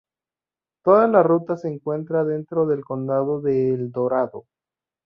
Toda 0.83 1.07
la 1.07 1.21
ruta 1.21 1.57
se 1.57 1.67
encuentra 1.67 2.23
dentro 2.23 2.65
del 2.65 2.83
condado 2.83 3.39
de 3.39 3.69
El 3.71 3.91
Dorado. 3.91 4.47